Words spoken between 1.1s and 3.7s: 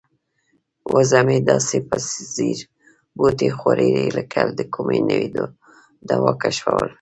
مې داسې په ځیر بوټي